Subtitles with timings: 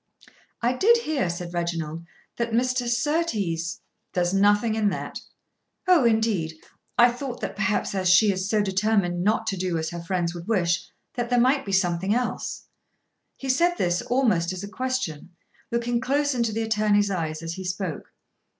[0.63, 2.03] "I did hear," said Reginald,
[2.37, 2.87] "that Mr.
[2.87, 3.81] Surtees"
[4.13, 5.19] "There's nothing in that."
[5.87, 6.55] "Oh, indeed.
[6.97, 10.33] I thought that perhaps as she is so determined not to do as her friends
[10.33, 12.63] would wish, that there might be something else."
[13.37, 15.35] He said this almost as a question,
[15.69, 18.11] looking close into the attorney's eyes as he spoke.